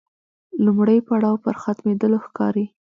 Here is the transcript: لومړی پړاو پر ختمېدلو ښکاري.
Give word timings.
لومړی 0.65 0.99
پړاو 1.07 1.41
پر 1.43 1.55
ختمېدلو 1.63 2.17
ښکاري. 2.25 2.65